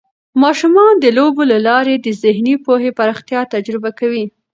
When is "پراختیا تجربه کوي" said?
2.99-4.25